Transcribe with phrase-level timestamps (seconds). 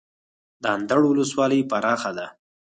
[0.61, 2.27] د اندړ ولسوالۍ پراخه ده